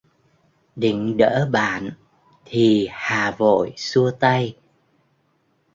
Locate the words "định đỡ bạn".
0.75-1.89